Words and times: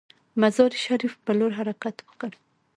مزار 0.41 0.71
شریف 0.85 1.13
پر 1.23 1.33
لور 1.39 1.51
حرکت 1.59 1.95
وکړ. 2.03 2.31